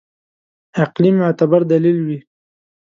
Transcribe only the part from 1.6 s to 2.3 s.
دلیل وي.